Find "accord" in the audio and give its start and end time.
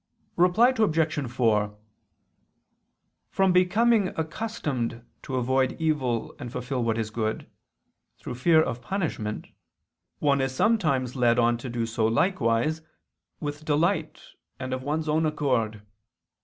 15.23-15.83